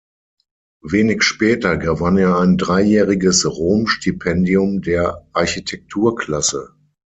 Wenig 0.81 1.21
später 1.21 1.77
gewann 1.77 2.17
er 2.17 2.39
ein 2.39 2.57
dreijähriges 2.57 3.45
Romstipendium 3.45 4.81
der 4.81 5.27
Architekturklasse. 5.31 6.73